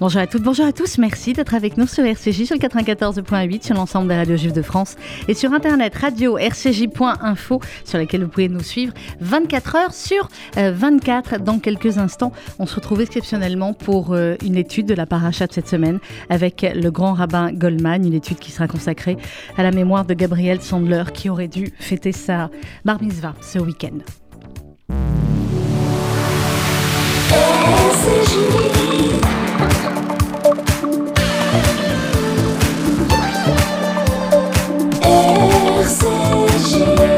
[0.00, 0.98] Bonjour à toutes, bonjour à tous.
[0.98, 4.60] Merci d'être avec nous sur RCJ sur le 94.8 sur l'ensemble des radios juives de
[4.60, 4.96] France
[5.28, 11.34] et sur internet radio rcj.info sur laquelle vous pouvez nous suivre 24 heures sur 24.
[11.34, 15.46] Euh, Dans quelques instants, on se retrouve exceptionnellement pour euh, une étude de la paracha
[15.46, 19.16] de cette semaine avec le grand rabbin Goldman, une étude qui sera consacrée
[19.56, 22.50] à la mémoire de Gabriel Sandler qui aurait dû fêter sa
[22.84, 24.00] bar mitzvah ce week-end.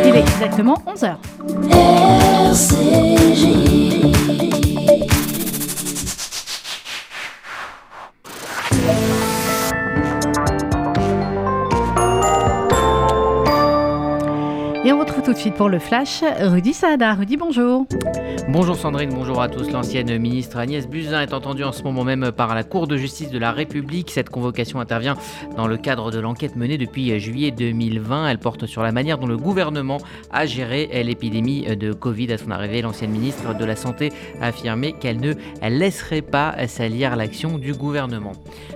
[0.05, 1.17] Il est exactement 11h.
[14.87, 17.15] Et on retrouve tout de suite pour le flash Rudy Saada.
[17.15, 17.87] Rudy, bonjour.
[18.49, 19.69] Bonjour Sandrine, bonjour à tous.
[19.73, 23.31] L'ancienne ministre Agnès Buzyn est entendue en ce moment même par la Cour de justice
[23.31, 24.13] de la République.
[24.13, 25.17] Cette convocation intervient
[25.57, 28.29] dans le cadre de l'enquête menée depuis juillet 2020.
[28.29, 29.99] Elle porte sur la manière dont le gouvernement
[30.31, 32.33] a géré l'épidémie de Covid.
[32.35, 35.35] À son arrivée, l'ancienne ministre de la Santé a affirmé qu'elle ne
[35.69, 38.35] laisserait pas salir l'action du gouvernement.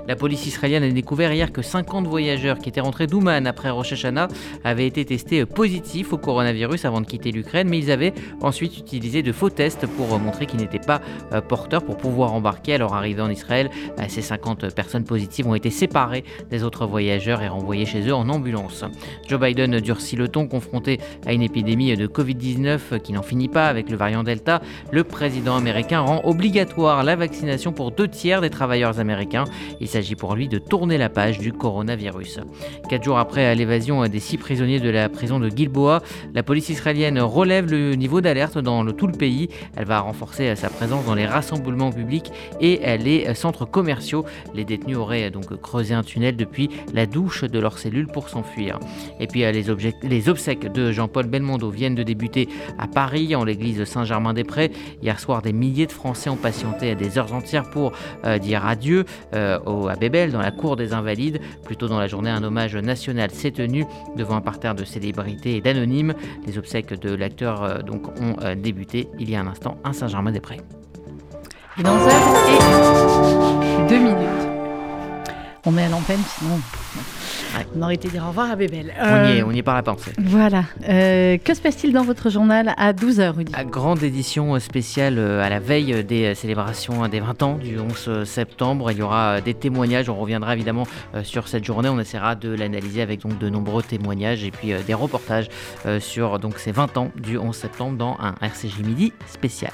[0.08, 3.92] La police israélienne a découvert hier que 50 voyageurs qui étaient rentrés d'Ouman après Rosh
[3.92, 4.26] Hashanah
[4.64, 9.22] avaient été testés positifs au coronavirus avant de quitter l'Ukraine, mais ils avaient ensuite utilisé
[9.22, 11.00] de faux tests pour montrer qu'ils n'étaient pas
[11.32, 13.70] euh, porteurs pour pouvoir embarquer à leur arrivée en Israël.
[13.98, 18.14] Euh, ces 50 personnes positives ont été séparées des autres voyageurs et renvoyées chez eux
[18.14, 18.84] en ambulance.
[19.28, 23.66] Joe Biden durcit le ton confronté à une épidémie de Covid-19 qui n'en finit pas
[23.66, 24.60] avec le variant Delta.
[24.90, 29.44] Le président américain rend obligatoire la vaccination pour deux tiers des travailleurs américains.
[29.80, 32.40] Il s'agit pour lui de tourner la page du coronavirus.
[32.88, 35.89] Quatre jours après l'évasion des six prisonniers de la prison de Gilboa,
[36.34, 39.48] la police israélienne relève le niveau d'alerte dans tout le pays.
[39.76, 44.24] Elle va renforcer sa présence dans les rassemblements publics et les centres commerciaux.
[44.54, 48.78] Les détenus auraient donc creusé un tunnel depuis la douche de leur cellule pour s'enfuir.
[49.18, 49.64] Et puis les,
[50.02, 52.48] les obsèques de Jean-Paul Belmondo viennent de débuter
[52.78, 54.72] à Paris, en l'église Saint-Germain-des-Prés.
[55.02, 57.92] Hier soir, des milliers de Français ont patienté à des heures entières pour
[58.24, 59.04] euh, dire adieu
[59.34, 61.40] euh, à Bébel, dans la cour des Invalides.
[61.64, 63.84] Plus tôt dans la journée, un hommage national s'est tenu
[64.16, 65.79] devant un parterre de célébrités et d'anonymes.
[66.46, 69.92] Les obsèques de l'acteur euh, donc ont euh, débuté il y a un instant à
[69.92, 70.60] Saint-Germain-des-Prés.
[71.78, 71.82] Et
[73.88, 74.16] deux minutes.
[75.66, 76.58] On met à l'antenne, sinon
[77.56, 77.66] Ouais.
[77.76, 78.92] on aurait été dire au revoir à Bébel.
[78.98, 80.12] On, y est, Euh, on y est par la pensée.
[80.18, 80.64] Voilà.
[80.88, 83.52] Euh, que se passe-t-il dans votre journal à 12h, Rudy?
[83.54, 88.24] À grande édition spéciale euh, à la veille des célébrations des 20 ans du 11
[88.24, 88.90] septembre.
[88.92, 90.08] Il y aura des témoignages.
[90.08, 90.84] On reviendra évidemment
[91.22, 91.88] sur cette journée.
[91.88, 95.48] On essaiera de l'analyser avec donc de nombreux témoignages et puis des reportages
[95.98, 99.72] sur donc ces 20 ans du 11 septembre dans un RCJ Midi spécial.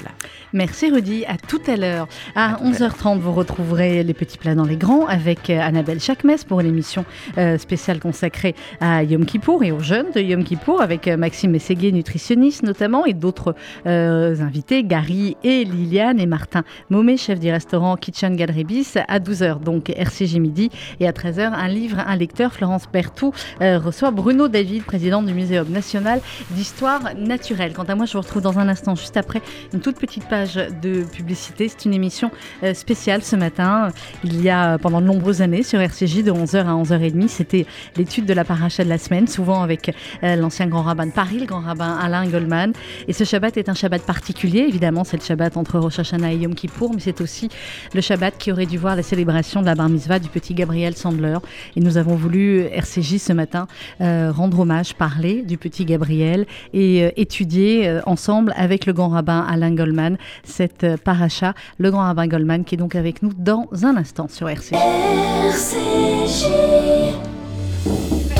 [0.52, 2.06] Merci Rudy, à tout à l'heure.
[2.34, 6.00] À, À tout à 11h30, vous retrouverez les petits plats dans les grands avec Annabelle
[6.00, 7.04] Chakmes pour l'émission
[7.38, 11.50] euh, spéciale consacrée à Yom Kippour et aux jeunes de Yom Kippour avec euh, Maxime
[11.50, 13.56] Mességuier, nutritionniste notamment, et d'autres
[13.88, 19.18] euh, invités, Gary et Liliane et Martin Momé, chef du restaurant Kitchen Gallery Bis, à
[19.18, 24.12] 12h, donc RCJ Midi, et à 13h, un livre, un lecteur, Florence Berthoud, euh, reçoit
[24.12, 26.20] Bruno David, président du Muséum national
[26.52, 27.72] d'histoire naturelle.
[27.72, 30.54] Quant à moi, je vous retrouve dans un instant, juste après une toute petite page
[30.54, 31.68] de publicité.
[31.68, 32.30] C'est une émission
[32.74, 33.88] spéciale ce matin.
[34.22, 37.55] Il y a pendant de nombreuses années sur RCJ de 11h à 11h30, c'était
[37.96, 41.38] l'étude de la paracha de la semaine, souvent avec euh, l'ancien grand rabbin de Paris,
[41.38, 42.72] le grand rabbin Alain Goldman.
[43.08, 44.66] Et ce Shabbat est un Shabbat particulier.
[44.68, 47.48] Évidemment, c'est le Shabbat entre Rosh Hashanah et Yom Kippour, mais c'est aussi
[47.94, 50.96] le Shabbat qui aurait dû voir la célébration de la bar mitzvah du petit Gabriel
[50.96, 51.38] Sandler.
[51.76, 53.66] Et nous avons voulu, RCJ ce matin,
[54.00, 59.46] euh, rendre hommage, parler du petit Gabriel et euh, étudier ensemble avec le grand rabbin
[59.48, 61.54] Alain Goldman cette paracha.
[61.78, 64.72] Le grand rabbin Goldman qui est donc avec nous dans un instant sur RCJ.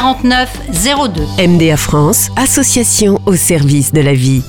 [0.00, 0.48] 49
[1.36, 1.46] 02.
[1.46, 4.42] MDA France, association au service de la vie.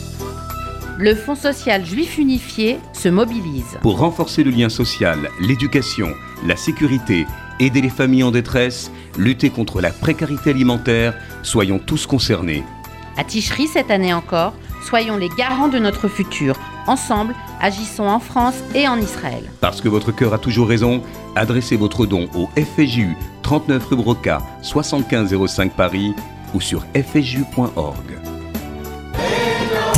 [0.98, 3.78] Le Fonds social juif unifié se mobilise.
[3.82, 6.08] Pour renforcer le lien social, l'éducation,
[6.48, 7.28] la sécurité,
[7.60, 12.64] aider les familles en détresse, lutter contre la précarité alimentaire, soyons tous concernés.
[13.18, 16.56] À Ticherie, cette année encore, Soyons les garants de notre futur.
[16.88, 19.44] Ensemble, agissons en France et en Israël.
[19.60, 21.02] Parce que votre cœur a toujours raison,
[21.36, 26.14] adressez votre don au FSJU 39 rue Broca 7505 Paris
[26.54, 28.21] ou sur fsju.org.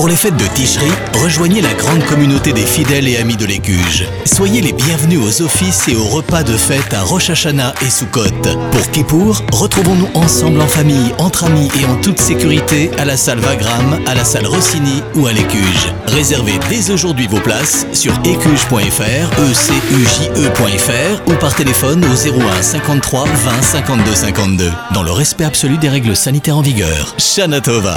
[0.04, 0.92] Pour les fêtes de Ticherie,
[1.24, 4.06] rejoignez la grande communauté des fidèles et amis de l'Écuge.
[4.26, 8.42] Soyez les bienvenus aux offices et aux repas de fête à Rosh et Sukkot.
[8.74, 13.40] Pour Kippour, retrouvons-nous ensemble en famille, entre amis et en toute sécurité à la salle
[13.40, 15.94] Vagram, à la salle Rossini ou à l'Écuge.
[16.08, 23.62] Réservez dès aujourd'hui vos places sur écuge.fr, ecuje.fr ou par téléphone au 01 53 20
[23.62, 24.70] 52 52.
[24.94, 27.16] Dans le respect absolu des règles sanitaires en vigueur.
[27.18, 27.96] Shana Tova.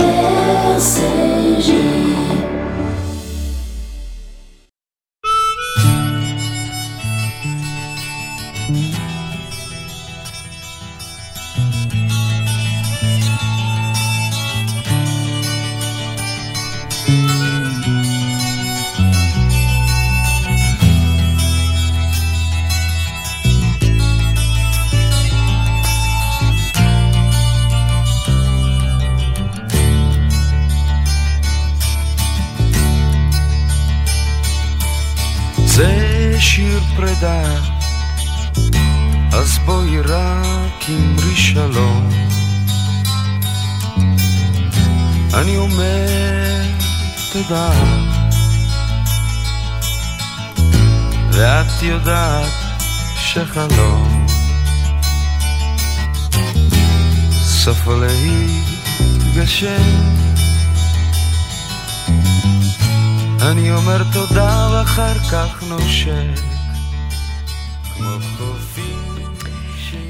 [53.36, 54.26] שחלום
[57.32, 57.92] סופו
[59.00, 59.82] להתגשם.
[63.42, 66.55] אני אומר תודה ואחר כך נושק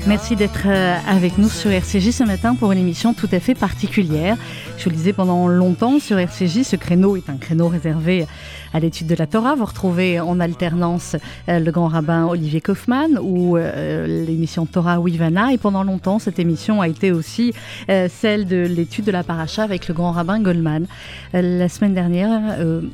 [0.08, 3.56] Merci d'être euh, avec nous sur RCJ ce matin pour une émission tout à fait
[3.56, 4.37] particulière.
[4.79, 8.25] Je vous le disais pendant longtemps sur RCJ, ce créneau est un créneau réservé
[8.73, 9.56] à l'étude de la Torah.
[9.56, 11.17] Vous retrouvez en alternance
[11.49, 15.53] euh, le grand rabbin Olivier Kaufmann ou euh, l'émission Torah Wivana.
[15.53, 17.53] Et pendant longtemps, cette émission a été aussi
[17.88, 20.87] celle de l'étude de la paracha avec le grand rabbin Goldman.
[21.32, 22.41] La semaine dernière,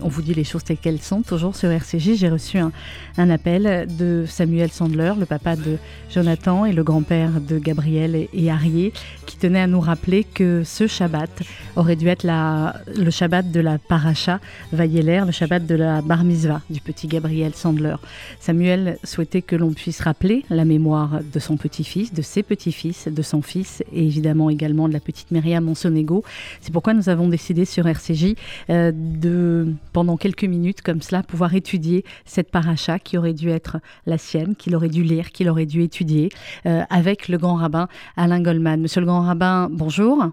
[0.01, 2.15] on vous dit les choses telles qu'elles sont, toujours sur RCJ.
[2.15, 2.73] J'ai reçu un,
[3.19, 5.79] un appel de Samuel Sandler, le papa de
[6.11, 8.93] Jonathan et le grand-père de Gabriel et, Arié,
[9.27, 11.31] qui tenait à nous rappeler que ce Shabbat
[11.75, 14.39] aurait dû être le Shabbat de la paracha
[14.73, 17.97] Vayeler, le Shabbat de la bar mitzvah du petit Gabriel Sandler.
[18.39, 23.23] Samuel souhaitait que l'on puisse rappeler la mémoire de son petit-fils, de ses petits-fils, de
[23.23, 26.23] son fils et évidemment également de la petite Myriam Monsonego.
[26.61, 28.37] C'est pourquoi nous avons décidé sur RCJ
[28.71, 33.79] euh, de, pendant quelques minutes comme cela, pouvoir étudier cette paracha qui aurait dû être
[34.07, 36.29] la sienne, qu'il aurait dû lire, qu'il aurait dû étudier
[36.67, 38.81] euh, avec le grand rabbin Alain Goldman.
[38.81, 40.33] Monsieur le grand rabbin, bonjour.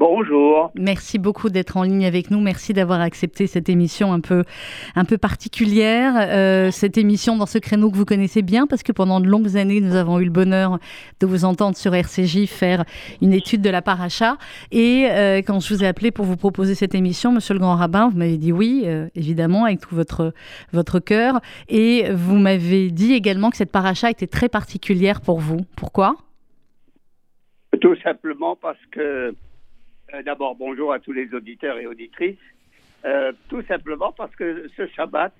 [0.00, 0.72] Bonjour.
[0.76, 2.40] Merci beaucoup d'être en ligne avec nous.
[2.40, 4.44] Merci d'avoir accepté cette émission un peu,
[4.96, 6.14] un peu particulière.
[6.16, 9.58] Euh, cette émission dans ce créneau que vous connaissez bien parce que pendant de longues
[9.58, 10.78] années, nous avons eu le bonheur
[11.20, 12.86] de vous entendre sur RCJ faire
[13.20, 14.38] une étude de la paracha.
[14.72, 17.76] Et euh, quand je vous ai appelé pour vous proposer cette émission, monsieur le grand
[17.76, 20.32] rabbin, vous m'avez dit oui, euh, évidemment, avec tout votre,
[20.72, 21.40] votre cœur.
[21.68, 25.58] Et vous m'avez dit également que cette paracha était très particulière pour vous.
[25.76, 26.16] Pourquoi?
[27.82, 29.34] Tout simplement parce que
[30.14, 32.38] euh, D'abord, bonjour à tous les auditeurs et auditrices.
[33.04, 35.32] Euh, tout simplement parce que ce Shabbat,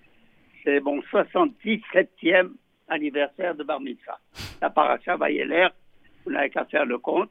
[0.64, 2.50] c'est mon 77e
[2.88, 4.18] anniversaire de Bar Mitzvah.
[4.60, 5.68] La paracha Vayeler,
[6.24, 7.30] vous n'avez qu'à faire le compte.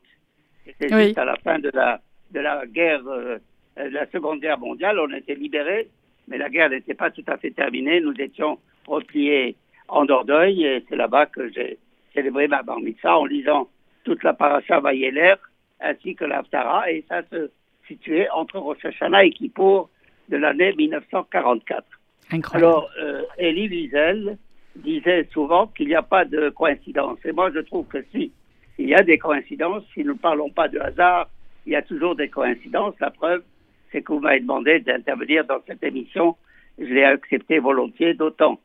[0.66, 1.06] C'était Oui.
[1.06, 2.00] juste à la fin de la,
[2.32, 3.38] de la guerre, euh,
[3.78, 5.00] de la Seconde Guerre mondiale.
[5.00, 5.90] On était libérés,
[6.28, 8.02] mais la guerre n'était pas tout à fait terminée.
[8.02, 9.56] Nous étions repliés
[9.88, 11.80] en Dordogne et c'est là-bas que j'ai
[12.14, 13.68] célébré ma Bar Mitzvah en lisant
[14.04, 15.36] toute la paracha Vayeler
[15.82, 17.50] ainsi que l'Aftara, et ça se
[17.88, 19.90] situait entre Rosh Hashanah et Kippour
[20.30, 21.86] de l'année 1944.
[22.32, 22.66] Incroyable.
[22.66, 24.38] Alors, euh, Elie Wiesel
[24.76, 27.18] disait souvent qu'il n'y a pas de coïncidence.
[27.26, 28.32] Et moi, je trouve que si,
[28.78, 31.30] il y a des coïncidences, si nous ne parlons pas de hasard,
[31.66, 32.96] il y a toujours des coïncidences.
[33.00, 33.44] La preuve,
[33.92, 36.36] c'est que vous m'avez demandé d'intervenir dans cette émission.
[36.78, 38.60] Je l'ai accepté volontiers, d'autant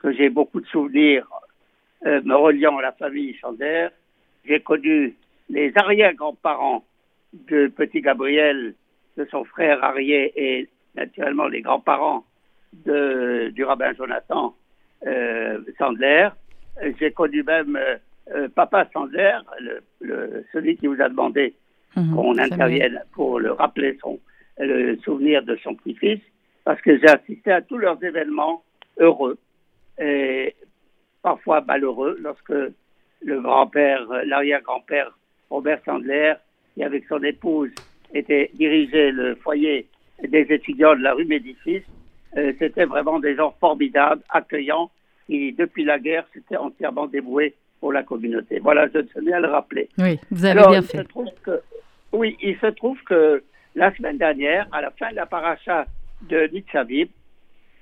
[0.00, 1.26] que j'ai beaucoup de souvenirs
[2.06, 3.88] euh, me reliant à la famille Chander.
[4.46, 5.14] J'ai connu
[5.50, 6.84] les arrière-grands-parents
[7.32, 8.74] de petit Gabriel,
[9.16, 12.24] de son frère Arié et naturellement les grands-parents
[12.72, 14.54] du rabbin Jonathan
[15.06, 16.28] euh, Sandler.
[16.98, 17.96] J'ai connu même euh,
[18.34, 21.54] euh, Papa Sandler, le, le- celui qui vous a demandé
[21.96, 24.20] Mhm, qu'on intervienne pour le rappeler son,
[24.60, 26.20] le souvenir de son petit-fils,
[26.64, 28.62] parce que j'ai assisté à tous leurs événements
[28.98, 29.36] heureux
[30.00, 30.54] et
[31.20, 32.52] parfois malheureux lorsque
[33.22, 35.18] le grand-père, l'arrière-grand-père
[35.50, 36.34] Robert Sandler,
[36.74, 37.70] qui avec son épouse
[38.14, 39.86] était dirigé le foyer
[40.22, 41.82] des étudiants de la rue Médicis.
[42.36, 44.90] Euh, C'était vraiment des gens formidables, accueillants,
[45.26, 48.58] qui, depuis la guerre, s'étaient entièrement dévoués pour la communauté.
[48.60, 49.88] Voilà, je tenais à le rappeler.
[49.98, 51.04] Oui, vous avez Alors, bien il se fait.
[51.04, 51.60] trouve que,
[52.12, 53.42] oui, il se trouve que
[53.74, 55.86] la semaine dernière, à la fin de la paracha
[56.28, 57.06] de Nitzavim,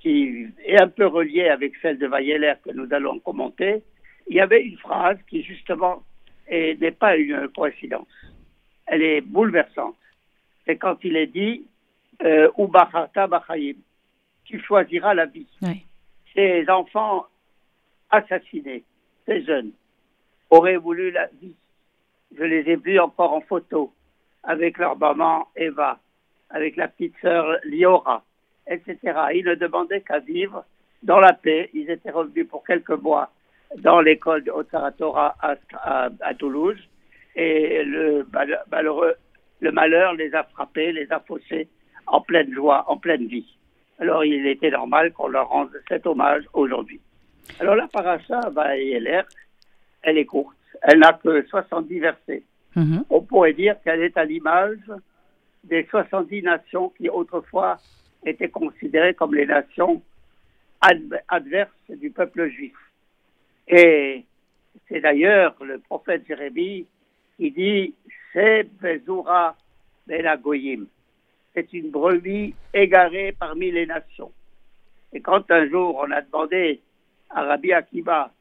[0.00, 3.82] qui est un peu reliée avec celle de Vayeler que nous allons commenter,
[4.28, 6.02] il y avait une phrase qui justement
[6.48, 8.08] est- n'est pas une coïncidence.
[8.86, 9.96] Elle est bouleversante.
[10.66, 11.64] C'est quand il est dit
[12.22, 13.76] euh, Ubachata bachayim,
[14.44, 15.46] tu choisiras la vie.
[15.62, 15.84] Oui.
[16.34, 17.26] Ces enfants
[18.10, 18.82] assassinés,
[19.26, 19.72] ces jeunes,
[20.50, 21.54] auraient voulu la vie.
[22.36, 23.92] Je les ai vus encore en photo
[24.42, 25.98] avec leur maman Eva,
[26.50, 28.24] avec la petite sœur Liora,
[28.66, 28.96] etc.
[29.34, 30.64] Ils ne demandaient qu'à vivre
[31.02, 31.70] dans la paix.
[31.74, 33.30] Ils étaient revenus pour quelques mois
[33.76, 36.78] dans l'école de Otsaratora à, à, à Toulouse
[37.36, 39.14] et le mal- malheureux,
[39.60, 41.68] le malheur les a frappés, les a faussés
[42.06, 43.56] en pleine joie, en pleine vie.
[43.98, 47.00] Alors il était normal qu'on leur rende cet hommage aujourd'hui.
[47.60, 49.22] Alors la paracha Vaïeler,
[50.02, 52.42] elle est courte, elle n'a que 70 versets.
[52.76, 53.04] Mhm.
[53.10, 54.78] On pourrait dire qu'elle est à l'image
[55.64, 57.78] des 70 nations qui autrefois
[58.24, 60.00] étaient considérées comme les nations
[60.80, 62.74] adv- adverses du peuple juif.
[63.68, 64.24] Et
[64.88, 66.86] c'est d'ailleurs le prophète Jérémie
[67.36, 67.94] qui dit
[68.32, 69.56] C'est Bezura
[70.06, 70.86] Belagoyim.
[71.54, 74.32] C'est une brebis égarée parmi les nations.
[75.12, 76.80] Et quand un jour on a demandé
[77.30, 78.32] à Rabbi Akiba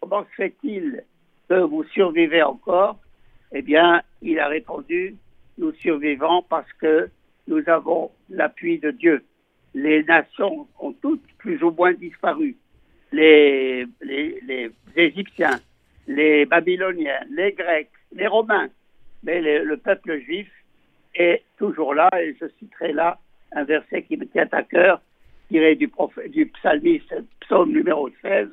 [0.00, 1.04] comment se fait-il
[1.48, 2.98] que vous survivez encore,
[3.52, 5.16] eh bien, il a répondu
[5.58, 7.10] Nous survivons parce que
[7.48, 9.24] nous avons l'appui de Dieu.
[9.74, 12.56] Les nations ont toutes plus ou moins disparu.
[13.12, 15.58] Les, les, les Égyptiens,
[16.06, 18.68] les Babyloniens, les Grecs, les Romains,
[19.22, 20.48] mais le, le peuple juif
[21.14, 23.18] est toujours là, et je citerai là
[23.52, 25.00] un verset qui me tient à cœur,
[25.48, 25.90] tiré du,
[26.28, 28.48] du psalmiste, psaume numéro 16,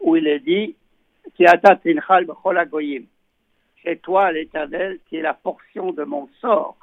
[0.00, 0.74] où il est dit.
[3.84, 6.78] C'est toi, l'Éternel, qui est la portion de mon sort,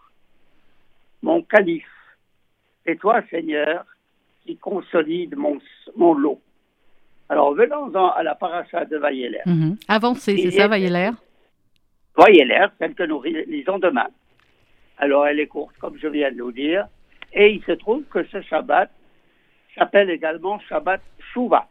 [1.21, 1.89] mon calife.
[2.85, 3.85] C'est toi, Seigneur,
[4.45, 5.59] qui consolide mon,
[5.95, 6.39] mon lot.
[7.29, 9.41] Alors, venons-en à la paracha de Vayeler.
[9.45, 9.77] Mhm.
[9.87, 11.11] Avancez, c'est ça, Vayeler?
[12.15, 14.07] Vayeler, celle que nous lisons demain.
[14.97, 16.87] Alors, elle est courte, comme je viens de nous dire.
[17.33, 18.89] Et il se trouve que ce Shabbat
[19.75, 21.01] s'appelle également Shabbat
[21.33, 21.67] Shuvah.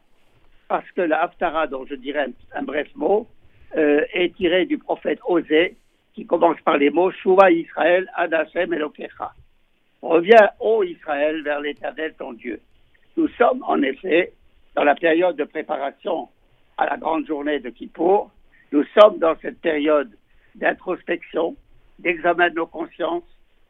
[0.68, 3.26] Parce que la Haftara, dont je dirais un, un bref mot,
[3.76, 5.76] euh, est tirée du prophète Osée,
[6.14, 9.32] qui commence par les mots Shuvah Israël, Ad Hashem Elokecha.
[10.02, 12.60] Reviens, ô Israël, vers l'éternel ton Dieu.
[13.16, 14.32] Nous sommes en effet
[14.74, 16.28] dans la période de préparation
[16.76, 18.30] à la grande journée de Kippour.
[18.72, 20.10] Nous sommes dans cette période
[20.56, 21.56] d'introspection,
[21.98, 23.22] d'examen de nos consciences,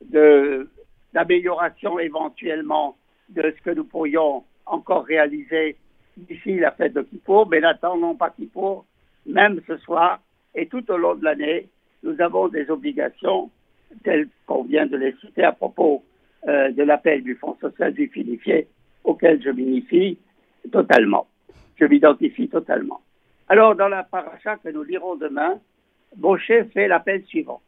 [0.05, 0.69] de-
[1.13, 2.97] d'amélioration éventuellement
[3.29, 5.77] de ce que nous pourrions encore réaliser
[6.17, 8.87] d'ici la fête de Kippour, mais n'attendons pas Kippour,
[9.27, 10.21] même ce soir
[10.55, 11.69] et tout au long de l'année,
[12.03, 13.51] nous avons des obligations
[14.05, 16.03] telles qu'on vient de les citer à propos
[16.49, 18.69] euh, de l'appel du Fonds social juif unifié
[19.05, 20.19] auquel je m'identifie
[20.71, 21.27] totalement.
[21.77, 23.01] Je m'identifie totalement.
[23.49, 25.59] Alors, dans la paracha que nous lirons demain,
[26.17, 27.61] Moshe fait l'appel suivant.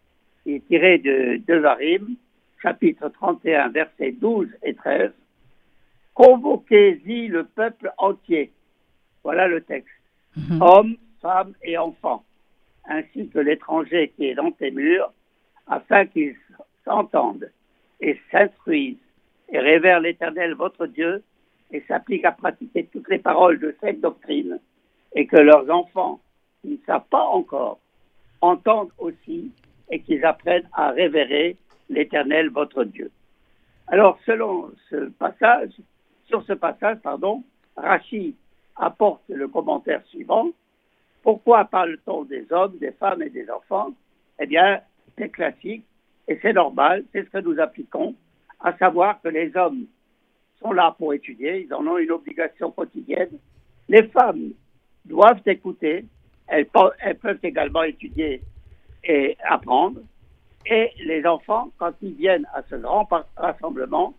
[0.44, 2.16] Il est tiré de Devarim,
[2.62, 5.10] chapitre 31, versets 12 et 13.
[6.14, 8.52] Convoquez-y le peuple entier.
[9.22, 9.90] Voilà le texte.
[10.60, 12.24] Hommes, femmes et enfants,
[12.86, 15.12] ainsi que l'étranger qui est dans tes murs,
[15.66, 16.36] afin qu'ils
[16.84, 17.50] s'entendent
[18.00, 18.96] et s'instruisent
[19.48, 21.22] et révèrent l'Éternel votre Dieu
[21.70, 24.58] et s'appliquent à pratiquer toutes les paroles de cette doctrine
[25.14, 26.20] et que leurs enfants
[26.62, 27.78] qui ne savent pas encore
[28.40, 29.50] entendent aussi
[29.90, 31.56] et qu'ils apprennent à révérer
[31.88, 33.10] l'Éternel votre Dieu.
[33.88, 35.70] Alors, selon ce passage,
[36.26, 37.44] sur ce passage, pardon,
[37.76, 38.34] Rachid
[38.76, 40.48] apporte le commentaire suivant.
[41.22, 43.90] Pourquoi parle-t-on des hommes, des femmes et des enfants?
[44.40, 44.80] Eh bien,
[45.16, 45.84] c'est classique
[46.28, 48.14] et c'est normal, c'est ce que nous appliquons,
[48.60, 49.86] à savoir que les hommes
[50.60, 53.38] sont là pour étudier, ils en ont une obligation quotidienne.
[53.88, 54.52] Les femmes
[55.04, 56.04] doivent écouter,
[56.48, 58.42] elles, pe- elles peuvent également étudier
[59.04, 60.00] et apprendre.
[60.66, 64.14] Et les enfants, quand ils viennent à ce grand rassemblement,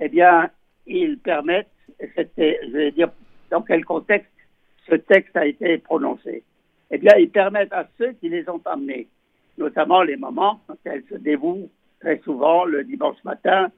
[0.00, 0.50] eh bien,
[0.86, 1.68] ils permettent,
[2.00, 3.10] je vais dire,
[3.50, 4.30] dans quel contexte
[4.88, 6.42] ce texte a été prononcé.
[6.90, 9.08] Eh bien, ils permettent à ceux qui les ont amenés,
[9.58, 11.68] notamment les mamans, quand elles se dévouent
[12.00, 13.70] très souvent le dimanche matin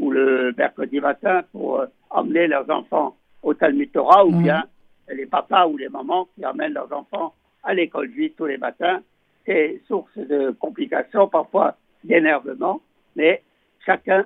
[0.00, 4.42] ou le mercredi matin pour euh, emmener leurs enfants au Talmud Torah, ou Mhm.
[4.42, 4.64] bien
[5.08, 9.00] les papas ou les mamans qui emmènent leurs enfants à l'école juive tous les matins.
[9.46, 12.80] C'est source de complications, parfois d'énervement,
[13.16, 13.42] mais
[13.84, 14.24] chacun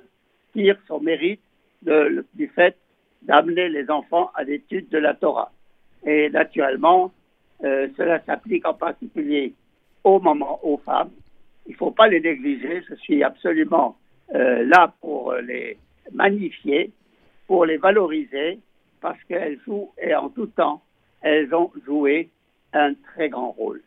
[0.52, 1.40] tire son mérite
[1.82, 2.76] de- du fait
[3.22, 5.50] d'amener les enfants à l'étude de la Torah.
[6.04, 7.12] Et naturellement,
[7.64, 9.54] euh, cela s'applique en particulier
[10.02, 11.10] aux mamans, aux femmes.
[11.66, 12.82] Il ne faut pas les négliger.
[12.88, 13.96] Je suis absolument
[14.32, 15.76] là pour les
[16.12, 16.90] magnifier,
[17.46, 18.58] pour les valoriser,
[19.00, 20.82] parce qu'elles jouent, et en tout temps,
[21.22, 22.28] elles ont joué
[22.72, 23.82] un très grand rôle.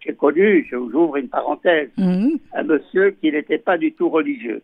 [0.00, 2.38] J'ai connu, je vous ouvre une parenthèse, Mhm.
[2.54, 4.62] un monsieur qui n'était pas du tout religieux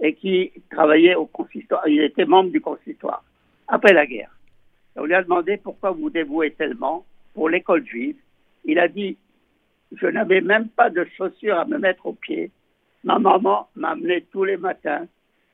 [0.00, 1.86] et qui travaillait au consistoire.
[1.86, 3.22] Il était membre du consistoire
[3.68, 4.34] après la guerre.
[4.96, 8.16] On lui a demandé pourquoi vous dévouez tellement pour l'école juive.
[8.64, 9.16] Il a dit
[9.96, 12.50] Je n'avais même pas de chaussures à me mettre aux pieds.
[13.04, 15.06] Ma maman m'amenait tous les matins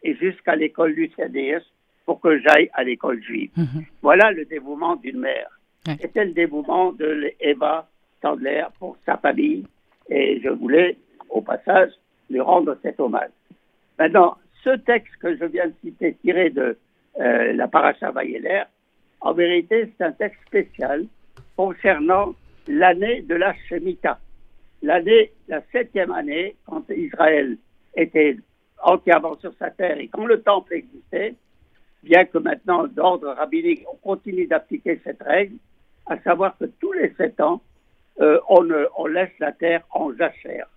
[0.02, 1.62] et jusqu'à l'école du CDS
[2.06, 3.50] pour que j'aille à l'école juive.
[3.56, 3.84] Mhm.
[4.02, 5.48] Voilà le dévouement d'une mère.
[5.86, 5.96] Ouais.
[6.00, 7.88] C'était le dévouement de Eva
[8.20, 9.66] Tandler pour sa famille
[10.08, 10.96] et je voulais,
[11.30, 11.90] au passage,
[12.30, 13.30] lui rendre cet hommage.
[13.98, 16.76] Maintenant, ce texte que je viens de citer, tiré de
[17.20, 18.64] euh, la paracha Vayeler,
[19.20, 21.06] en vérité, c'est un texte spécial
[21.56, 22.34] concernant
[22.66, 24.18] l'année de la Shemitah.
[24.84, 27.56] L'année, la septième année, quand Israël
[27.96, 28.36] était
[28.82, 31.36] entièrement sur sa terre et quand le temple existait,
[32.02, 35.54] bien que maintenant, d'ordre rabbinique, on continue d'appliquer cette règle,
[36.04, 37.62] à savoir que tous les sept ans,
[38.20, 40.68] euh, on, laisse la terre en jachère.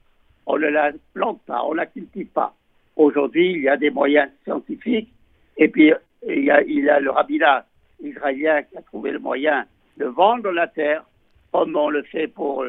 [0.45, 2.55] On ne la plante pas, on ne la cultive pas.
[2.95, 5.11] Aujourd'hui, il y a des moyens scientifiques,
[5.57, 7.65] et puis a, il y a le rabbinat
[8.01, 9.65] israélien qui a trouvé le moyen
[9.97, 11.03] de vendre la terre,
[11.51, 12.63] comme on le fait pour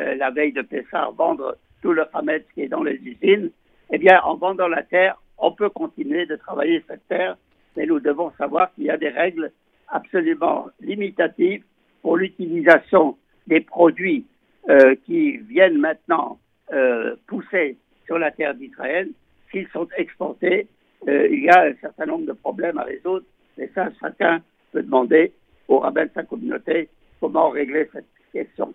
[0.00, 3.50] euh, la veille de Pessah, vendre tout le Hametz qui est dans les usines.
[3.90, 7.36] Eh bien, en vendant la terre, on peut continuer de travailler cette terre,
[7.76, 9.52] mais nous devons savoir qu'il y a des règles
[9.88, 11.64] absolument limitatives
[12.00, 14.24] pour l'utilisation des produits
[14.68, 16.38] euh, qui viennent maintenant
[16.72, 19.10] euh, pousser sur la terre d'Israël.
[19.50, 20.68] S'ils sont exportés,
[21.06, 23.26] il y a un certain nombre de problèmes à résoudre.
[23.58, 25.32] Et ça, chacun peut demander
[25.68, 26.88] au rabbin de sa communauté
[27.20, 28.72] comment régler cette question.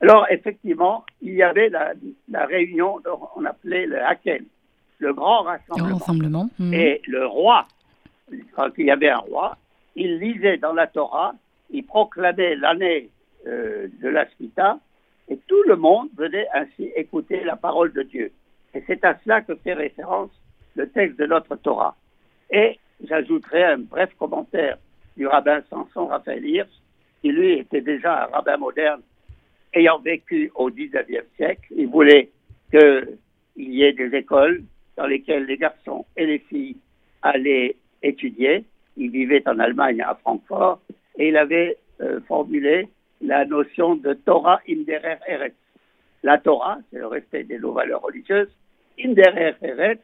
[0.00, 1.94] Alors, effectivement, il y avait la,
[2.28, 3.00] la réunion,
[3.34, 4.44] on appelait le Hakel,
[4.98, 5.96] le grand rassemblement.
[5.96, 6.50] Rassemblement.
[6.58, 6.74] Mhm.
[6.74, 7.66] Et le roi,
[8.54, 9.56] quand il y avait un roi,
[9.94, 11.34] il lisait dans la Torah,
[11.70, 13.08] il proclamait l'année
[13.46, 14.78] euh, de la Shmita,
[15.28, 18.30] et tout le monde venait ainsi écouter la parole de Dieu.
[18.74, 20.30] Et c'est à cela que fait référence
[20.76, 21.96] le texte de notre Torah.
[22.50, 24.76] Et j'ajouterai un bref commentaire
[25.16, 26.70] du rabbin Samson Raphaël Hirsch,
[27.22, 29.00] qui lui était déjà un rabbin moderne,
[29.76, 31.66] ayant vécu au XIXe siècle.
[31.76, 32.30] Il voulait
[32.70, 33.18] qu'il
[33.56, 34.62] y ait des écoles
[34.96, 36.76] dans lesquelles les garçons et les filles
[37.22, 38.64] allaient étudier.
[38.96, 40.80] Il vivait en Allemagne, à Francfort,
[41.18, 42.88] et il avait euh, formulé
[43.20, 45.54] la notion de Torah Inderer Eretz.
[46.22, 48.48] La Torah, c'est le respect des nos valeurs religieuses,
[48.98, 50.00] Inderer Eretz,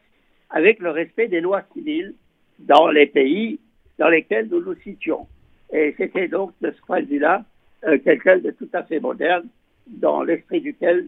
[0.51, 2.13] avec le respect des lois civiles
[2.59, 3.59] dans les pays
[3.97, 5.27] dans lesquels nous nous situons.
[5.71, 7.43] Et c'était donc de ce point de vue-là
[7.85, 9.47] euh, quelqu'un de tout à fait moderne,
[9.87, 11.07] dans l'esprit duquel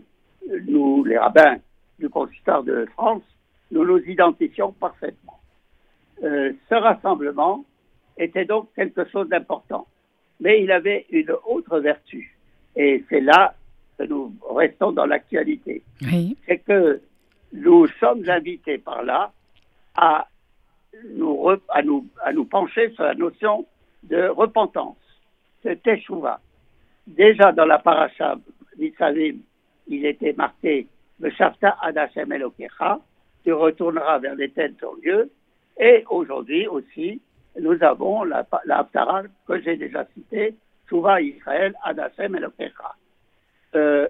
[0.50, 1.58] euh, nous, les rabbins
[2.00, 3.24] du consistoire de France,
[3.72, 5.40] nous nous identifions parfaitement.
[6.24, 7.66] Euh, ce rassemblement
[8.18, 9.88] était donc quelque chose d'important,
[10.40, 12.38] mais il avait une autre vertu,
[12.76, 13.56] et c'est là
[13.98, 15.82] que nous restons dans l'actualité.
[16.02, 16.38] Oui.
[16.46, 17.02] C'est que
[17.54, 19.32] nous sommes invités par là
[19.96, 20.28] à
[21.10, 23.66] nous, re- à nous, à nous pencher sur la notion
[24.04, 24.98] de repentance,
[25.64, 26.40] de teshuva.
[27.08, 28.36] Déjà dans la paracha
[28.78, 29.38] Nitzavim,
[29.88, 30.88] il était marqué
[31.20, 33.00] Veshafta ad Hashem Elokecha,
[33.44, 35.32] tu retourneras vers les têtes ton Dieu.
[35.80, 37.22] Et aujourd'hui aussi,
[37.60, 40.56] nous avons la, la Haftara que j'ai déjà citée,
[40.90, 42.96] Souva Israël ad Hashem Elokecha.
[43.76, 44.08] Euh,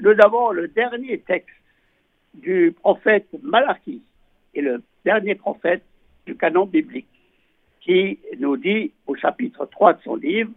[0.00, 1.54] nous avons le dernier texte
[2.34, 4.02] du prophète Malachi,
[4.54, 5.82] et le dernier prophète
[6.26, 7.08] du canon biblique,
[7.80, 10.50] qui nous dit au chapitre 3 de son livre,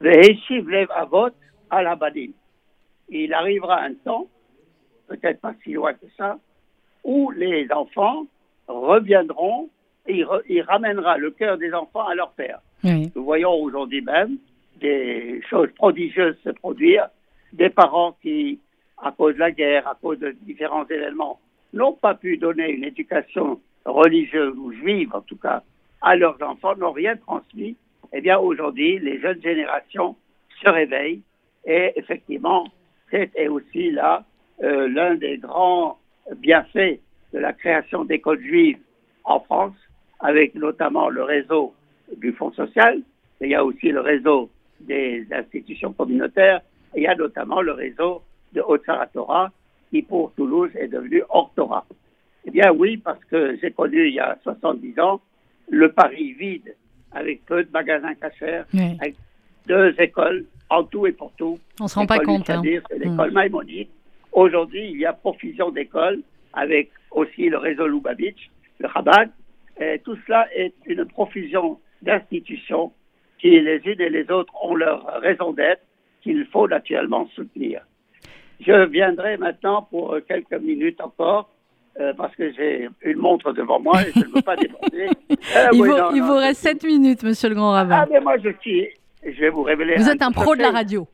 [0.00, 1.30] lev avot
[1.70, 2.30] al abadim.
[3.22, 4.26] Il arrivera un temps,
[5.08, 6.38] peut-être pas si loin que ça,
[7.04, 8.26] où les enfants
[8.66, 9.68] reviendront
[10.06, 12.60] et il, re- il ramènera le cœur des enfants à leur père.
[12.82, 13.10] Oui.
[13.14, 14.36] Nous voyons aujourd'hui même
[14.80, 17.08] des choses prodigieuses se produire,
[17.52, 18.58] des parents qui,
[18.98, 21.38] à cause de la guerre, à cause de différents événements,
[21.72, 25.62] n'ont pas pu donner une éducation religieuse ou juive, en tout cas,
[26.02, 27.76] à leurs enfants, n'ont rien transmis.
[28.12, 30.16] Eh bien, aujourd'hui, les jeunes générations
[30.62, 31.22] se réveillent
[31.64, 32.66] et effectivement,
[33.14, 34.24] c'est et aussi là
[34.62, 35.98] euh, l'un des grands
[36.36, 36.98] bienfaits
[37.32, 38.78] de la création d'écoles juives
[39.24, 39.74] en France,
[40.20, 41.74] avec notamment le réseau
[42.16, 43.00] du Fonds social,
[43.40, 44.50] mais il y a aussi le réseau
[44.80, 46.60] des institutions communautaires,
[46.94, 48.22] et il y a notamment le réseau
[48.52, 49.50] de Haute-Saratora,
[49.90, 51.84] qui pour Toulouse est devenu Ortora.
[52.44, 55.20] Eh bien oui, parce que j'ai connu il y a 70 ans
[55.70, 56.74] le Paris vide,
[57.12, 58.96] avec peu de magasins cachers, Oui.
[59.00, 59.14] avec
[59.66, 60.44] deux écoles
[60.76, 61.58] en tout et pour tout.
[61.80, 62.48] On se rend pas compte.
[62.50, 62.62] hein.
[62.62, 63.34] L'école Mm.
[63.34, 63.88] Maïmonide.
[64.32, 66.20] Aujourd'hui, il y a profusion d'écoles,
[66.52, 69.30] avec aussi le réseau Lubavitch, le Chabad.
[69.80, 72.92] Et tout cela est une profusion d'institutions
[73.38, 75.82] qui, les unes et les autres, ont leur raison d'être,
[76.22, 77.82] qu'il faut naturellement soutenir.
[78.60, 81.50] Je viendrai maintenant pour euh, quelques minutes encore,
[82.00, 85.08] euh, parce que j'ai une montre devant moi et je ne veux pas déborder.
[85.30, 87.54] Euh, Il, oui, vous, non, il non, vous je reste suis- 7 minutes, monsieur le
[87.56, 88.00] grand rabbin.
[88.02, 88.86] Ah, mais moi, je suis.
[89.24, 89.96] Je vais vous révéler.
[89.96, 91.08] vous êtes un pro de la radio.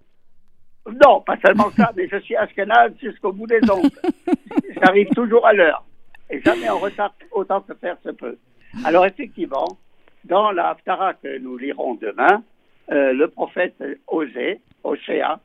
[1.05, 3.91] Non, pas seulement ça, mais je suis ashkenaz jusqu'au bout des ongles.
[4.83, 5.85] J'arrive toujours à l'heure
[6.31, 8.39] et jamais en retard autant que faire se peut.
[8.85, 9.79] Alors effectivement,
[10.25, 12.43] dans la Haftara que nous lirons demain,
[12.91, 13.75] euh, le prophète
[14.07, 15.41] Osée, Oshéa,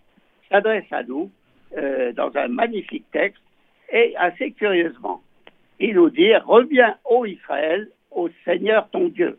[0.50, 1.32] s'adresse à nous
[1.78, 3.42] euh, dans un magnifique texte
[3.92, 5.22] et assez curieusement.
[5.80, 9.38] Il nous dit Reviens, ô Israël, au Seigneur ton Dieu,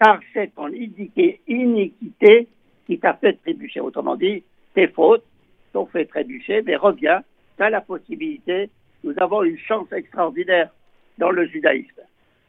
[0.00, 2.48] car c'est ton iniquité,
[2.86, 3.80] qui t'a fait trébucher.
[3.80, 5.24] Autrement dit, tes fautes
[5.72, 7.22] t'ont fait trébucher, mais reviens,
[7.56, 8.70] tu as la possibilité.
[9.02, 10.70] Nous avons une chance extraordinaire
[11.18, 12.02] dans le judaïsme.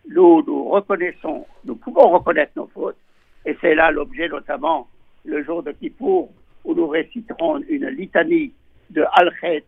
[0.09, 2.97] Nous, nous reconnaissons, nous pouvons reconnaître nos fautes,
[3.45, 4.87] et c'est là l'objet notamment
[5.25, 6.31] le jour de Kippour,
[6.63, 8.53] où nous réciterons une litanie
[8.89, 9.63] de Al-Khed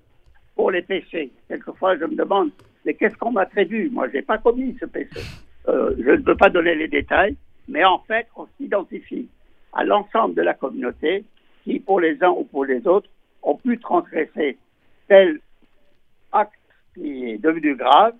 [0.55, 1.31] pour les péchés.
[1.47, 2.51] Quelquefois, je me demande,
[2.85, 3.89] mais qu'est-ce qu'on m'a prévu?
[3.89, 5.21] Moi, je n'ai pas commis ce péché.
[5.67, 7.35] Euh, je ne peux pas donner les détails,
[7.69, 9.29] mais en fait, on s'identifie
[9.73, 11.23] à l'ensemble de la communauté
[11.63, 13.09] qui, pour les uns ou pour les autres,
[13.43, 14.57] ont pu transgresser
[15.07, 15.39] tel
[16.31, 16.53] acte
[16.95, 18.15] qui est devenu grave.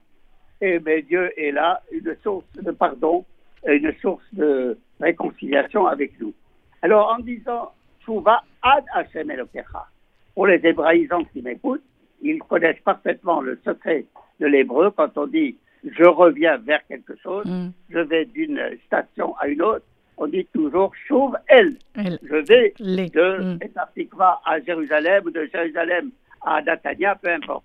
[0.62, 3.26] Et Dieu est là, une source de pardon,
[3.68, 6.34] et une source de réconciliation avec nous.
[6.82, 7.72] Alors, en disant
[8.06, 9.88] Chouva ad Hashem Elokecha,
[10.36, 11.84] pour les hébraïsants qui m'écoutent,
[12.22, 14.06] ils connaissent parfaitement le secret
[14.40, 17.70] de l'hébreu quand on dit je reviens vers quelque chose, Mm.
[17.89, 19.86] je vais d'une station à une autre,
[20.18, 21.78] on dit toujours Chouv El.
[21.96, 22.20] Elle.
[22.24, 23.10] Je vais Les.
[23.10, 23.60] de Mm.
[23.60, 26.12] Petah Tikva à Jérusalem ou de Jérusalem
[26.42, 27.63] à Natania, peu importe.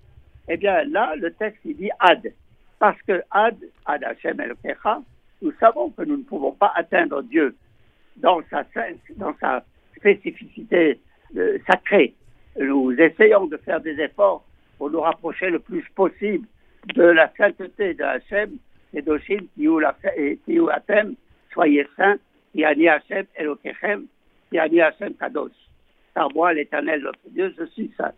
[0.49, 2.33] Eh bien, là, le texte, il dit Ad.
[2.79, 5.01] Parce que Ad, Ad Hashem Elokecha,
[5.43, 7.55] nous savons que nous ne pouvons pas atteindre Dieu
[8.17, 8.65] dans sa,
[9.17, 9.65] dans sa
[9.97, 11.01] spécificité
[11.37, 12.15] euh, sacrée.
[12.59, 14.45] Nous essayons de faire des efforts
[14.79, 16.47] pour nous rapprocher le plus possible
[16.95, 18.59] de la sainteté de Hachem
[18.93, 19.81] et d'Oshim Tiou
[20.69, 21.15] Atem,
[21.53, 22.19] soyez saints,
[22.53, 24.07] Tiani Hachem Elokechem,
[24.51, 25.53] Tiani Hachem Kadosh.
[26.15, 28.13] Car moi, l'éternel, notre Dieu, je suis saint.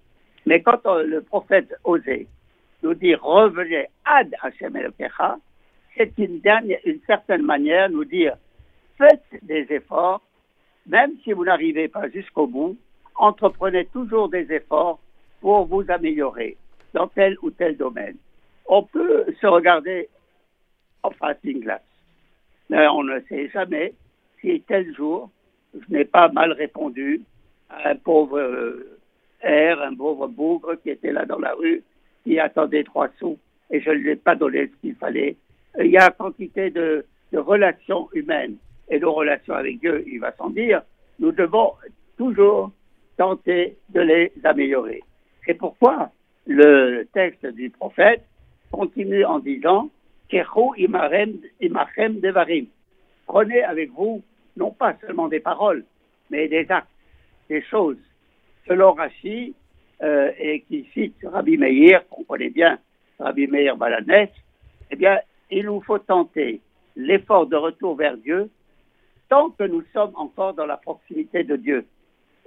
[0.45, 2.27] Mais quand on- le prophète Osée
[2.83, 5.39] nous dit revenez ad Hachem Elokecha,
[5.97, 8.37] c'est une, dernière, une certaine manière nous dire
[8.99, 10.23] faites des efforts,
[10.87, 12.77] même si vous n'arrivez pas jusqu'au bout,
[13.17, 15.01] entreprenez toujours des efforts
[15.41, 16.57] pour vous améliorer
[16.93, 18.17] dans tel ou tel domaine.
[18.69, 20.09] On peut se regarder
[21.03, 21.83] en face d'une glace,
[22.69, 23.95] mais on ne sait jamais
[24.41, 25.31] si tel jour
[25.75, 27.23] je n'ai pas mal répondu
[27.69, 28.99] à un pauvre euh,
[29.43, 31.83] air, un pauvre bougre qui était là dans la rue,
[32.25, 33.39] qui attendait trois sous,
[33.71, 35.37] et je ne lui ai pas donné ce qu'il fallait.
[35.79, 38.57] Il y a quantité de, de relations humaines
[38.89, 40.83] et de relations avec Dieu, il va sans dire.
[41.19, 41.73] Nous devons
[42.17, 42.71] toujours
[43.17, 45.03] tenter de les améliorer.
[45.45, 46.11] C'est pourquoi
[46.47, 48.25] le texte du prophète
[48.81, 49.91] continue en disant
[50.29, 52.67] Kechu imarem imachem devarim.
[53.27, 54.23] Prenez avec vous
[54.57, 55.85] non pas seulement des paroles,
[56.31, 56.89] mais des actes,
[57.49, 57.99] des choses.
[58.67, 59.55] Selon Rachi,
[60.03, 62.79] euh, et qui cite Rabbi Meir, qu'on connaît bien,
[63.19, 64.31] Rabbi Meir Balanès,
[64.91, 65.19] eh bien,
[65.51, 66.61] il nous faut tenter
[66.97, 68.51] l'effort de retour vers Dieu
[69.29, 71.87] tant que nous sommes encore dans la proximité de Dieu.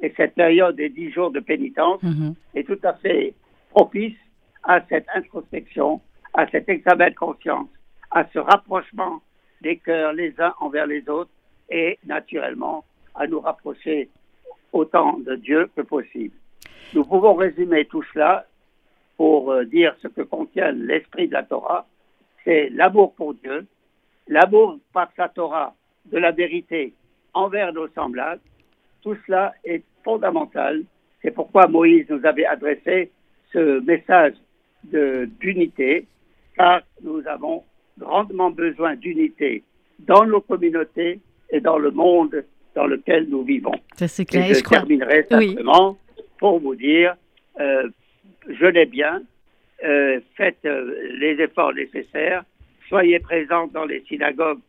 [0.01, 2.33] Et cette période des dix jours de pénitence Mhm.
[2.55, 3.33] est tout à fait
[3.71, 4.17] propice
[4.63, 6.01] à cette introspection,
[6.39, 7.67] à cet examen de conscience,
[8.11, 9.21] à ce rapprochement
[9.59, 11.31] des cœurs les uns envers les autres
[11.69, 14.07] et naturellement à nous rapprocher
[14.71, 16.33] autant de Dieu que possible.
[16.93, 18.45] Nous pouvons résumer tout cela
[19.17, 21.85] pour euh, dire ce que contient l'esprit de la Torah,
[22.45, 23.67] c'est l'amour pour Dieu,
[24.29, 25.75] l'amour par sa Torah
[26.05, 26.93] de la vérité
[27.33, 28.41] envers nos semblables.
[29.01, 30.83] Tout cela est fondamental.
[31.21, 33.11] C'est pourquoi Moïse nous avait adressé
[33.51, 34.35] ce message
[34.85, 36.07] d'unité,
[36.59, 37.63] car nous avons
[37.97, 39.63] grandement besoin d'unité
[39.99, 41.19] dans nos communautés
[41.51, 42.43] et dans le monde
[42.75, 43.77] dans lequel nous vivons.
[43.95, 44.45] Ça, c'est Et clair.
[44.45, 45.47] Et je je crois- terminerai Oui.
[45.55, 45.97] simplement
[46.37, 47.15] pour vous dire,
[47.59, 47.87] euh,
[48.59, 49.21] je l'ai bien,
[49.85, 50.93] euh, faites euh,
[51.23, 52.43] les efforts nécessaires,
[52.89, 54.59] soyez présents dans les synagogues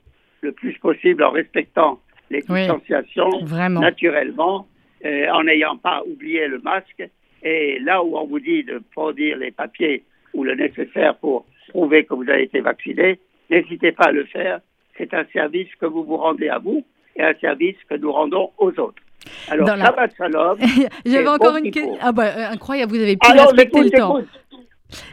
[0.42, 2.00] le plus possible en respectant
[2.30, 3.80] les Oui, distanciations, vraiment.
[3.80, 4.66] naturellement,
[5.04, 7.02] en n'ayant pas oublié le masque.
[7.42, 12.04] Et là où on vous dit de produire les papiers ou le nécessaire pour prouver
[12.04, 13.18] que vous avez été vacciné,
[13.50, 14.60] n'hésitez pas à le faire.
[14.98, 16.84] C'est un service que vous vous rendez à vous
[17.16, 19.02] et un service que nous rendons aux autres.
[19.48, 20.58] Alors, Dans la- Shabbat Shalom.
[21.06, 21.98] J'avais encore bon une question.
[22.00, 24.18] Ah bah, euh, incroyable, vous avez pu Alors, respecter le temps.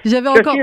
[0.05, 0.55] J'avais encore.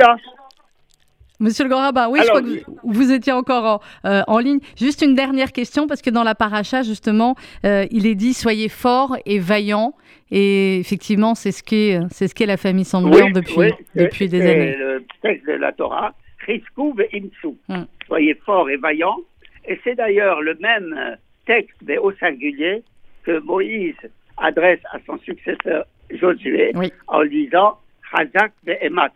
[1.40, 3.64] Monsieur le Grand Rabbin, oui, Alors, je crois que vous, vous étiez encore
[4.04, 4.60] en, euh, en ligne.
[4.78, 8.68] Juste une dernière question, parce que dans la paracha, justement, euh, il est dit soyez
[8.68, 9.94] forts et vaillants.
[10.30, 14.76] Et effectivement, c'est ce qu'est c'est ce qu'est la famille depuis, oui, depuis des années.
[14.76, 16.14] le texte de la Torah,
[16.46, 17.56] ve'imsu.
[17.68, 17.84] Hmm.
[18.06, 19.18] Soyez forts et vaillants.
[19.66, 21.16] Et c'est d'ailleurs le même
[21.46, 22.82] texte, mais au singulier,
[23.24, 23.94] que Moïse
[24.36, 26.92] adresse à son successeur Josué Oui.
[27.08, 27.78] en lui disant
[28.10, 29.12] Chazak ve'emat.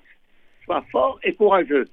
[0.64, 1.86] Sois fort et courageux.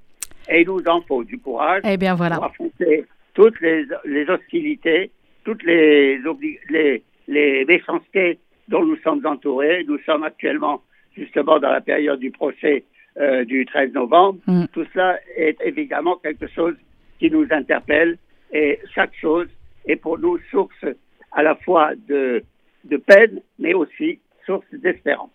[0.48, 2.36] Et il nous en faut du courage Eh bien, voilà.
[2.36, 3.04] pour affronter
[3.34, 5.10] toutes les, les hostilités,
[5.44, 9.84] toutes les, obli- les, les méchancetés dont nous sommes entourés.
[9.86, 10.82] Nous sommes actuellement
[11.16, 12.84] justement dans la période du procès
[13.18, 14.38] euh, du 13 novembre.
[14.46, 14.64] Mm.
[14.72, 16.74] Tout cela est évidemment quelque chose
[17.18, 18.18] qui nous interpelle
[18.52, 19.48] et chaque chose
[19.86, 20.84] est pour nous source
[21.32, 22.42] à la fois de,
[22.84, 25.30] de peine, mais aussi source d'espérance.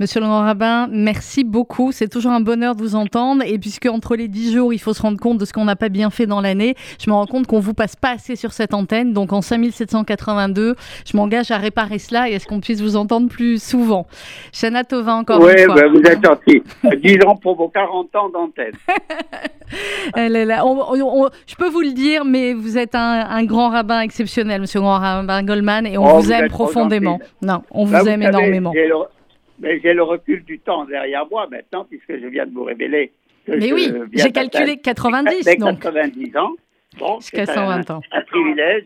[0.00, 1.90] Monsieur le Grand Rabbin, merci beaucoup.
[1.90, 3.42] C'est toujours un bonheur de vous entendre.
[3.44, 5.74] Et puisque entre les 10 jours, il faut se rendre compte de ce qu'on n'a
[5.74, 8.52] pas bien fait dans l'année, je me rends compte qu'on vous passe pas assez sur
[8.52, 9.12] cette antenne.
[9.12, 13.28] Donc en 5782, je m'engage à réparer cela et à ce qu'on puisse vous entendre
[13.28, 14.06] plus souvent.
[14.52, 15.74] Shana Tova, encore oui, une fois.
[15.74, 16.62] ben, vous êtes gentil.
[17.02, 18.74] Disons pour vos 40 ans d'antenne.
[20.16, 24.84] Je peux vous le dire, mais vous êtes un, un grand rabbin exceptionnel, monsieur le
[24.84, 27.18] grand rabbin Goldman, et on Oh, vous, vous aime profondément.
[27.42, 28.70] Non, on vous Bah, aime savez, énormément.
[28.72, 28.94] j'ai le-
[29.60, 33.12] Mais j'ai le recul du temps derrière moi maintenant, puisque je viens de vous révéler
[33.46, 35.80] que Mais je oui, j'ai calculé d'atteindre 90, les donc.
[35.80, 36.52] 90 ans.
[36.98, 38.00] Bon, Jusqu'à c'est 120 un, ans.
[38.12, 38.84] un privilège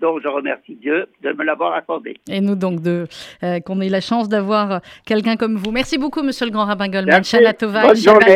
[0.00, 2.18] dont je remercie Dieu de me l'avoir accordé.
[2.28, 3.06] Et nous, donc, de,
[3.42, 5.70] euh, qu'on ait la chance d'avoir euh, quelqu'un comme vous.
[5.70, 7.24] Merci beaucoup, monsieur le grand rabbin Goldman.
[7.24, 7.64] Shabbat.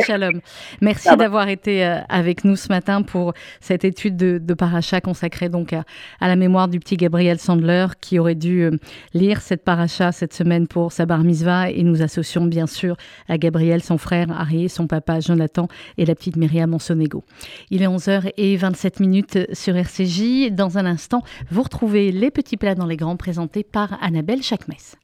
[0.07, 0.41] Shalom.
[0.81, 5.51] Merci d'avoir été euh, avec nous ce matin pour cette étude de, de paracha consacrée
[5.51, 5.85] donc à,
[6.21, 8.71] à la mémoire du petit Gabriel Sandler qui aurait dû
[9.13, 11.71] lire cette paracha cette semaine pour sa bar mitzvah.
[11.71, 12.97] Et nous associons bien sûr
[13.29, 17.25] à Gabriel, son frère Arié, son papa Jonathan et la petite Myriam Monsonego.
[17.71, 20.51] Il est 11h27 minutes sur RCJ.
[20.51, 24.97] Dans un instant, vous retrouvez les petits plats dans les grands présentés par Annabelle Chakmes.